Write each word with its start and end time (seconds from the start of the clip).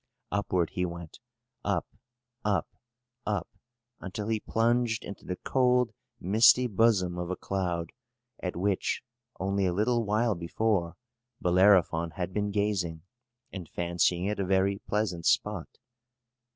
Upward 0.31 0.71
he 0.71 0.83
went, 0.83 1.19
up, 1.63 1.85
up, 2.43 2.67
up, 3.23 3.47
until 3.99 4.29
he 4.29 4.39
plunged 4.39 5.03
into 5.05 5.25
the 5.25 5.35
cold 5.35 5.91
misty 6.19 6.65
bosom 6.65 7.19
of 7.19 7.29
a 7.29 7.35
cloud, 7.35 7.91
at 8.41 8.55
which, 8.55 9.03
only 9.39 9.67
a 9.67 9.73
little 9.73 10.03
while 10.03 10.33
before, 10.33 10.95
Bellerophon 11.39 12.13
had 12.15 12.33
been 12.33 12.49
gazing, 12.49 13.03
and 13.53 13.69
fancying 13.69 14.25
it 14.25 14.39
a 14.39 14.43
very 14.43 14.79
pleasant 14.79 15.27
spot. 15.27 15.69